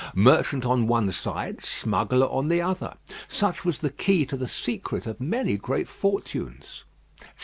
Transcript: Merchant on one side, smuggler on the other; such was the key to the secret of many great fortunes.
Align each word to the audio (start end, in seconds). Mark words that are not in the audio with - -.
Merchant 0.15 0.65
on 0.65 0.87
one 0.87 1.11
side, 1.11 1.63
smuggler 1.63 2.25
on 2.25 2.47
the 2.47 2.59
other; 2.59 2.95
such 3.27 3.63
was 3.63 3.77
the 3.77 3.91
key 3.91 4.25
to 4.25 4.35
the 4.35 4.47
secret 4.47 5.05
of 5.05 5.19
many 5.21 5.57
great 5.57 5.87
fortunes. 5.87 6.85